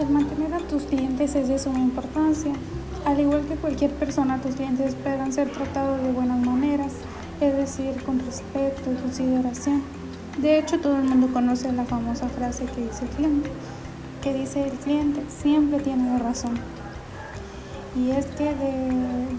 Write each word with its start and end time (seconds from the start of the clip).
El 0.00 0.08
mantener 0.08 0.54
a 0.54 0.60
tus 0.60 0.84
clientes 0.84 1.34
es 1.34 1.48
de 1.48 1.58
suma 1.58 1.78
importancia. 1.78 2.54
Al 3.04 3.20
igual 3.20 3.44
que 3.44 3.56
cualquier 3.56 3.90
persona, 3.90 4.40
tus 4.40 4.54
clientes 4.54 4.94
esperan 4.94 5.30
ser 5.30 5.50
tratados 5.50 6.02
de 6.02 6.10
buenas 6.10 6.38
maneras, 6.38 6.94
es 7.38 7.54
decir, 7.54 8.02
con 8.04 8.18
respeto 8.18 8.90
y 8.90 8.94
consideración. 8.94 9.82
De 10.38 10.58
hecho, 10.58 10.80
todo 10.80 10.96
el 10.96 11.04
mundo 11.04 11.28
conoce 11.30 11.70
la 11.72 11.84
famosa 11.84 12.30
frase 12.30 12.64
que 12.64 12.80
dice 12.80 13.04
el 13.04 13.10
cliente, 13.10 13.50
que 14.22 14.32
dice 14.32 14.68
el 14.68 14.78
cliente 14.78 15.22
siempre 15.28 15.80
tiene 15.80 16.18
razón. 16.18 16.58
Y 17.96 18.10
es 18.12 18.26
que 18.26 18.54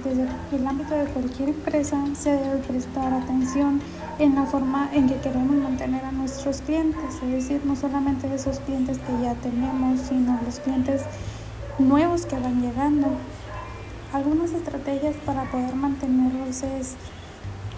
desde 0.04 0.28
el 0.52 0.68
ámbito 0.68 0.94
de 0.94 1.06
cualquier 1.06 1.50
empresa 1.50 2.04
se 2.14 2.32
debe 2.32 2.58
prestar 2.58 3.14
atención 3.14 3.80
en 4.20 4.36
la 4.36 4.46
forma 4.46 4.90
en 4.94 5.08
que 5.08 5.16
queremos 5.16 5.56
mantener 5.56 6.04
a 6.04 6.12
nuestros 6.12 6.62
clientes, 6.62 7.16
es 7.24 7.32
decir, 7.32 7.62
no 7.66 7.76
solamente 7.76 8.34
esos 8.34 8.60
clientes 8.60 9.00
que 9.00 9.24
ya 9.24 9.36
tenemos, 9.36 10.02
sino 10.02 10.38
los 10.46 10.60
clientes 10.60 11.04
nuevos 11.80 12.26
que 12.26 12.38
van 12.38 12.62
llegando. 12.62 13.08
Algunas 14.12 14.52
estrategias 14.52 15.16
para 15.26 15.50
poder 15.50 15.74
mantenerlos 15.74 16.64
es 16.64 16.96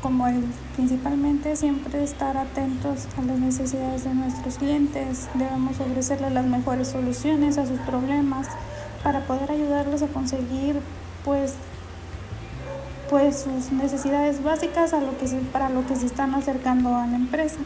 como 0.02 0.28
el 0.28 0.44
principalmente 0.76 1.56
siempre 1.56 2.04
estar 2.04 2.36
atentos 2.36 3.08
a 3.18 3.22
las 3.22 3.40
necesidades 3.40 4.04
de 4.04 4.14
nuestros 4.16 4.58
clientes, 4.58 5.30
debemos 5.36 5.80
ofrecerles 5.80 6.34
las 6.34 6.46
mejores 6.46 6.90
soluciones 6.90 7.58
a 7.58 7.66
sus 7.66 7.80
problemas 7.82 8.48
para 9.04 9.22
poder 9.22 9.52
ayudarlos 9.52 10.02
a 10.02 10.08
conseguir 10.08 10.80
pues 11.24 11.54
pues 13.10 13.44
sus 13.44 13.72
necesidades 13.72 14.42
básicas 14.44 14.94
a 14.94 15.00
lo 15.00 15.18
que 15.18 15.28
para 15.52 15.70
lo 15.70 15.86
que 15.86 15.96
se 15.96 16.06
están 16.06 16.34
acercando 16.34 16.96
a 16.96 17.06
la 17.06 17.16
empresa. 17.16 17.60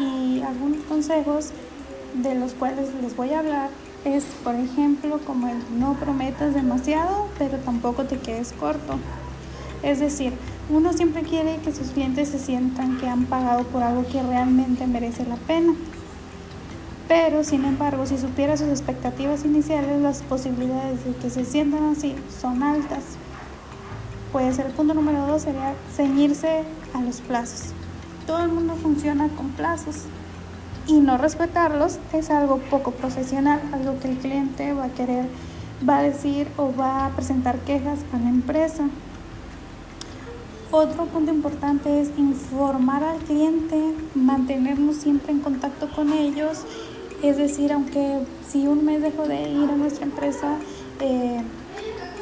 Y 0.00 0.42
algunos 0.42 0.82
consejos 0.88 1.50
de 2.14 2.34
los 2.34 2.52
cuales 2.54 2.88
les 3.00 3.14
voy 3.14 3.32
a 3.32 3.40
hablar 3.40 3.70
es, 4.04 4.24
por 4.42 4.54
ejemplo, 4.54 5.20
como 5.24 5.48
el 5.48 5.58
no 5.78 5.94
prometas 5.94 6.54
demasiado, 6.54 7.28
pero 7.38 7.58
tampoco 7.58 8.04
te 8.04 8.18
quedes 8.18 8.52
corto. 8.52 8.98
Es 9.82 10.00
decir, 10.00 10.32
uno 10.70 10.92
siempre 10.92 11.22
quiere 11.22 11.58
que 11.58 11.72
sus 11.72 11.88
clientes 11.88 12.28
se 12.30 12.38
sientan 12.38 12.98
que 12.98 13.08
han 13.08 13.26
pagado 13.26 13.64
por 13.64 13.82
algo 13.82 14.04
que 14.06 14.22
realmente 14.22 14.86
merece 14.86 15.24
la 15.26 15.36
pena. 15.36 15.74
Pero, 17.08 17.44
sin 17.44 17.64
embargo, 17.64 18.06
si 18.06 18.16
supiera 18.16 18.56
sus 18.56 18.68
expectativas 18.68 19.44
iniciales, 19.44 20.00
las 20.00 20.22
posibilidades 20.22 21.04
de 21.04 21.14
que 21.16 21.28
se 21.28 21.44
sientan 21.44 21.84
así 21.84 22.14
son 22.40 22.62
altas. 22.62 23.02
Pues 24.32 24.58
el 24.58 24.72
punto 24.72 24.94
número 24.94 25.26
dos 25.26 25.42
sería 25.42 25.74
ceñirse 25.94 26.64
a 26.94 27.00
los 27.00 27.20
plazos. 27.20 27.72
Todo 28.26 28.42
el 28.42 28.48
mundo 28.48 28.74
funciona 28.76 29.28
con 29.28 29.50
plazos 29.50 30.04
y 30.86 30.94
no 30.94 31.18
respetarlos 31.18 31.98
es 32.12 32.30
algo 32.30 32.58
poco 32.58 32.90
profesional, 32.92 33.60
algo 33.72 33.98
que 34.00 34.08
el 34.08 34.16
cliente 34.16 34.72
va 34.72 34.84
a 34.84 34.88
querer, 34.88 35.26
va 35.86 35.98
a 35.98 36.02
decir 36.02 36.48
o 36.56 36.74
va 36.74 37.06
a 37.06 37.10
presentar 37.10 37.58
quejas 37.60 37.98
a 38.12 38.18
la 38.18 38.30
empresa. 38.30 38.88
Otro 40.70 41.04
punto 41.04 41.32
importante 41.32 42.00
es 42.00 42.10
informar 42.18 43.04
al 43.04 43.18
cliente, 43.18 43.94
mantenernos 44.14 44.96
siempre 44.96 45.32
en 45.32 45.40
contacto 45.40 45.88
con 45.94 46.12
ellos 46.12 46.64
es 47.28 47.38
decir, 47.38 47.72
aunque 47.72 48.18
si 48.46 48.66
un 48.66 48.84
mes 48.84 49.00
dejo 49.00 49.26
de 49.26 49.48
ir 49.50 49.70
a 49.70 49.76
nuestra 49.76 50.04
empresa, 50.04 50.58
eh, 51.00 51.40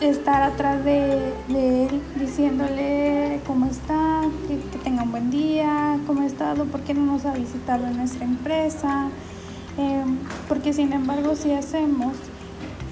estar 0.00 0.42
atrás 0.42 0.84
de, 0.84 1.32
él 1.48 2.00
diciéndole 2.18 3.40
cómo 3.46 3.66
está, 3.66 4.22
que, 4.46 4.78
tenga 4.78 5.02
un 5.02 5.10
buen 5.10 5.30
día, 5.30 5.98
cómo 6.06 6.22
ha 6.22 6.26
estado, 6.26 6.66
por 6.66 6.80
qué 6.82 6.94
no 6.94 7.04
nos 7.04 7.24
ha 7.24 7.32
visitado 7.32 7.86
en 7.86 7.96
nuestra 7.96 8.24
empresa. 8.24 9.08
Eh, 9.78 10.04
porque 10.48 10.72
sin 10.72 10.92
embargo, 10.92 11.34
si 11.34 11.52
hacemos 11.52 12.14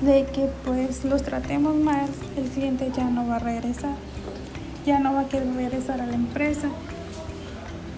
de 0.00 0.26
que 0.32 0.48
pues 0.64 1.04
los 1.04 1.22
tratemos 1.22 1.76
mal, 1.76 2.08
el 2.36 2.48
cliente 2.48 2.90
ya 2.96 3.04
no 3.04 3.26
va 3.28 3.36
a 3.36 3.38
regresar, 3.38 3.94
ya 4.84 4.98
no 4.98 5.12
va 5.12 5.20
a 5.20 5.28
querer 5.28 5.54
regresar 5.54 6.00
a 6.00 6.06
la 6.06 6.14
empresa 6.14 6.68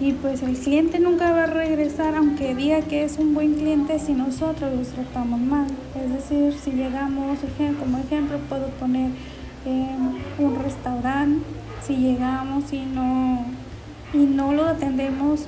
y 0.03 0.13
pues 0.15 0.43
el 0.43 0.57
cliente 0.57 0.99
nunca 0.99 1.31
va 1.31 1.45
a 1.45 1.47
regresar 1.47 2.17
aunque 2.17 2.57
diga 2.57 2.81
que 2.81 3.05
es 3.05 3.19
un 3.19 3.35
buen 3.35 3.55
cliente 3.55 4.01
si 4.01 4.15
nosotros 4.15 4.75
los 4.77 4.89
tratamos 4.89 5.39
mal. 5.39 5.69
Es 5.95 6.13
decir, 6.13 6.53
si 6.61 6.73
llegamos, 6.73 7.39
como 7.79 7.99
ejemplo, 7.99 8.39
puedo 8.49 8.67
poner 8.81 9.11
em, 9.65 10.19
un 10.45 10.61
restaurante, 10.61 11.45
si 11.87 11.95
llegamos 11.99 12.73
y 12.73 12.81
no, 12.81 13.45
y 14.13 14.27
no 14.27 14.53
lo 14.53 14.65
atendemos 14.65 15.43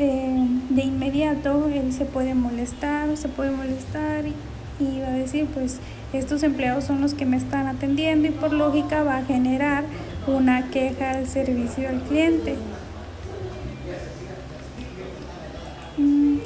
em, 0.00 0.60
de 0.70 0.82
inmediato, 0.82 1.68
él 1.72 1.92
se 1.92 2.04
puede 2.04 2.34
molestar, 2.34 3.16
se 3.16 3.28
puede 3.28 3.52
molestar 3.52 4.24
y, 4.26 4.34
y 4.82 5.00
va 5.02 5.06
a 5.06 5.12
decir, 5.12 5.46
pues 5.54 5.78
estos 6.12 6.42
empleados 6.42 6.82
son 6.82 7.00
los 7.00 7.14
que 7.14 7.26
me 7.26 7.36
están 7.36 7.68
atendiendo 7.68 8.26
y 8.26 8.32
por 8.32 8.52
lógica 8.52 9.04
va 9.04 9.18
a 9.18 9.24
generar 9.24 9.84
una 10.26 10.68
queja 10.70 11.12
al 11.12 11.28
servicio 11.28 11.88
al 11.88 12.00
cliente. 12.00 12.56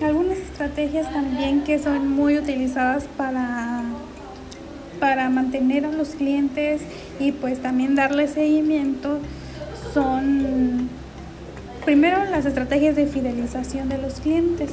Algunas 0.03 0.39
estrategias 0.39 1.13
también 1.13 1.65
que 1.65 1.79
son 1.79 2.11
muy 2.11 2.39
utilizadas 2.39 3.05
para, 3.17 3.83
para 5.01 5.29
mantener 5.29 5.85
a 5.87 5.93
los 5.93 6.11
clientes 6.11 6.83
y 7.19 7.33
pues 7.33 7.61
también 7.61 7.95
darle 7.95 8.29
seguimiento 8.29 9.19
son 9.93 10.89
primero 11.85 12.25
las 12.31 12.45
estrategias 12.47 12.97
de 12.97 13.07
fidelización 13.07 13.89
de 13.89 13.99
los 13.99 14.15
clientes. 14.21 14.71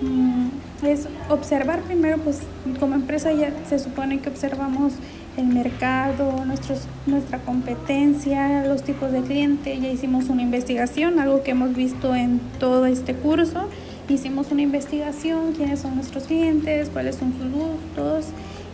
Mm, 0.00 0.48
es 0.86 1.08
observar 1.28 1.80
primero, 1.80 2.18
pues 2.18 2.40
como 2.78 2.94
empresa 2.94 3.32
ya 3.32 3.52
se 3.68 3.78
supone 3.78 4.20
que 4.20 4.28
observamos 4.28 4.94
el 5.38 5.46
mercado, 5.46 6.44
nuestros, 6.44 6.80
nuestra 7.06 7.38
competencia, 7.38 8.64
los 8.66 8.82
tipos 8.82 9.12
de 9.12 9.22
cliente. 9.22 9.78
Ya 9.80 9.88
hicimos 9.88 10.28
una 10.28 10.42
investigación, 10.42 11.18
algo 11.18 11.42
que 11.42 11.52
hemos 11.52 11.74
visto 11.74 12.14
en 12.14 12.40
todo 12.58 12.86
este 12.86 13.14
curso 13.14 13.68
hicimos 14.14 14.50
una 14.50 14.62
investigación, 14.62 15.52
quiénes 15.52 15.80
son 15.80 15.96
nuestros 15.96 16.24
clientes, 16.24 16.88
cuáles 16.90 17.16
son 17.16 17.34
sus 17.34 17.52
gustos 17.52 18.26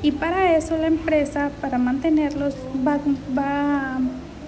y 0.03 0.13
para 0.13 0.57
eso 0.57 0.77
la 0.77 0.87
empresa, 0.87 1.51
para 1.61 1.79
mantenerlos, 1.79 2.55
va, 2.87 2.99
va, 3.37 3.99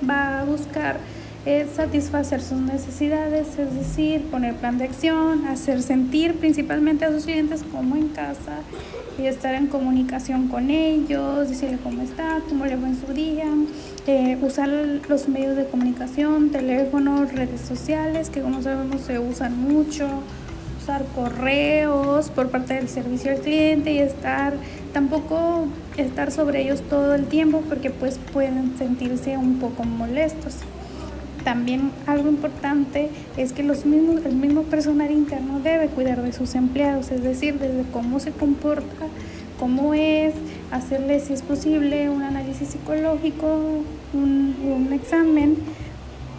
va 0.09 0.41
a 0.41 0.45
buscar 0.45 0.99
eh, 1.47 1.67
satisfacer 1.75 2.43
sus 2.43 2.59
necesidades, 2.59 3.59
es 3.59 3.75
decir, 3.75 4.23
poner 4.25 4.55
plan 4.57 4.79
de 4.79 4.85
acción, 4.85 5.47
hacer 5.47 5.83
sentir 5.83 6.35
principalmente 6.35 7.05
a 7.05 7.13
sus 7.13 7.25
clientes 7.25 7.63
como 7.71 7.97
en 7.97 8.09
casa 8.09 8.59
y 9.19 9.27
estar 9.27 9.55
en 9.55 9.69
comunicación 9.69 10.49
con 10.49 10.71
ellos, 10.71 11.49
decirle 11.49 11.79
cómo 11.83 12.03
está, 12.03 12.43
cómo 12.49 12.67
le 12.67 12.77
va 12.77 12.89
en 12.89 13.01
su 13.01 13.13
día, 13.13 13.47
eh, 14.07 14.37
usar 14.43 14.69
los 15.09 15.29
medios 15.29 15.57
de 15.57 15.67
comunicación, 15.67 16.51
teléfonos, 16.51 17.33
redes 17.33 17.63
sociales, 17.63 18.29
que 18.29 18.43
como 18.43 18.61
sabemos 18.61 19.01
se 19.03 19.19
usan 19.19 19.59
mucho, 19.59 20.09
correos 21.15 22.31
por 22.31 22.51
parte 22.51 22.75
del 22.75 22.89
servicio 22.89 23.33
al 23.33 23.39
cliente 23.39 23.93
y 23.93 23.99
estar 23.99 24.55
tampoco 24.93 25.67
estar 25.97 26.31
sobre 26.31 26.63
ellos 26.63 26.83
todo 26.83 27.15
el 27.15 27.27
tiempo 27.27 27.63
porque 27.69 27.91
pues 27.91 28.19
pueden 28.33 28.77
sentirse 28.79 29.37
un 29.37 29.59
poco 29.59 29.85
molestos. 29.85 30.55
También 31.47 31.93
algo 32.09 32.29
importante 32.29 33.09
es 33.37 33.53
que 33.53 33.63
los 33.63 33.87
mismos, 33.87 34.27
el 34.27 34.35
mismo 34.35 34.65
personal 34.65 35.13
interno 35.13 35.61
debe 35.61 35.87
cuidar 35.87 36.21
de 36.21 36.33
sus 36.33 36.57
empleados, 36.57 37.13
es 37.13 37.23
decir, 37.23 37.61
desde 37.61 37.89
cómo 37.93 38.19
se 38.19 38.33
comporta, 38.33 39.07
cómo 39.57 39.95
es, 39.95 40.35
hacerle 40.73 41.21
si 41.21 41.35
es 41.35 41.43
posible 41.43 42.11
un 42.11 42.23
análisis 42.23 42.71
psicológico, 42.71 43.47
un, 44.13 44.57
un 44.65 44.93
examen 44.93 45.55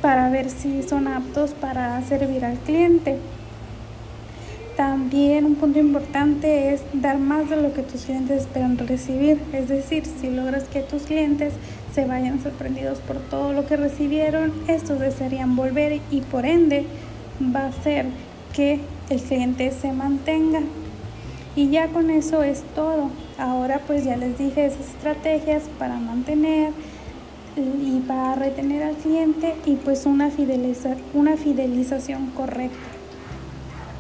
para 0.02 0.30
ver 0.30 0.50
si 0.50 0.84
son 0.84 1.08
aptos 1.08 1.52
para 1.52 2.02
servir 2.02 2.44
al 2.44 2.58
cliente. 2.58 3.16
También 4.78 5.46
un 5.46 5.56
punto 5.56 5.80
importante 5.80 6.72
es 6.72 6.84
dar 6.94 7.18
más 7.18 7.50
de 7.50 7.60
lo 7.60 7.74
que 7.74 7.82
tus 7.82 8.04
clientes 8.04 8.44
esperan 8.44 8.78
recibir. 8.78 9.40
Es 9.52 9.70
decir, 9.70 10.04
si 10.06 10.30
logras 10.30 10.66
que 10.66 10.82
tus 10.82 11.02
clientes 11.02 11.54
se 11.92 12.06
vayan 12.06 12.44
sorprendidos 12.44 13.00
por 13.00 13.18
todo 13.18 13.54
lo 13.54 13.66
que 13.66 13.76
recibieron, 13.76 14.54
estos 14.68 15.00
desearían 15.00 15.56
volver 15.56 16.00
y 16.12 16.22
por 16.22 16.46
ende 16.46 16.86
va 17.42 17.62
a 17.62 17.68
hacer 17.70 18.06
que 18.54 18.80
el 19.10 19.20
cliente 19.20 19.72
se 19.72 19.92
mantenga. 19.94 20.62
Y 21.56 21.72
ya 21.72 21.88
con 21.88 22.12
eso 22.12 22.44
es 22.44 22.62
todo. 22.76 23.10
Ahora 23.40 23.82
pues 23.88 24.06
ya 24.06 24.16
les 24.16 24.38
dije 24.38 24.68
esas 24.68 24.82
estrategias 24.82 25.64
para 25.80 25.98
mantener 25.98 26.72
y 27.56 28.00
para 28.02 28.36
retener 28.36 28.84
al 28.84 28.96
cliente 28.96 29.56
y 29.66 29.74
pues 29.78 30.06
una, 30.06 30.30
una 31.16 31.36
fidelización 31.36 32.28
correcta. 32.36 32.97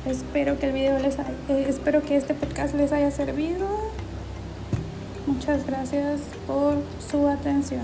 Espero 0.07 0.57
que 0.57 0.67
el 0.67 0.71
video 0.71 0.97
les 0.99 1.19
eh, 1.19 1.65
espero 1.67 2.01
que 2.01 2.15
este 2.15 2.33
podcast 2.33 2.73
les 2.75 2.93
haya 2.93 3.11
servido. 3.11 3.67
Muchas 5.25 5.67
gracias 5.67 6.21
por 6.47 6.75
su 7.11 7.27
atención. 7.27 7.81